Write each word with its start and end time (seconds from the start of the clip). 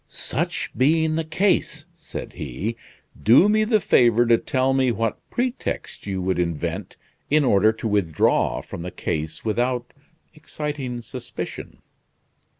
"Such 0.07 0.71
being 0.75 1.15
the 1.15 1.23
case," 1.23 1.85
said 1.93 2.33
he, 2.33 2.75
"do 3.21 3.47
me 3.47 3.63
the 3.63 3.79
favor 3.79 4.25
to 4.25 4.39
tell 4.39 4.73
me 4.73 4.91
what 4.91 5.19
pretext 5.29 6.07
you 6.07 6.23
would 6.23 6.39
invent 6.39 6.97
in 7.29 7.45
order 7.45 7.71
to 7.73 7.87
withdraw 7.87 8.61
from 8.63 8.81
the 8.81 8.89
case 8.89 9.45
without 9.45 9.93
exciting 10.33 11.01
suspicion?" 11.01 11.81